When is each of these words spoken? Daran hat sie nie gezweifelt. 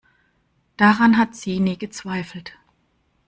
Daran 0.77 1.15
hat 1.19 1.35
sie 1.35 1.59
nie 1.59 1.77
gezweifelt. 1.77 2.57